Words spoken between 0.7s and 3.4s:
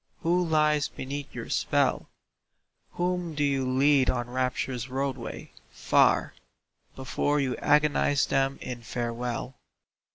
beneath your spell? Whom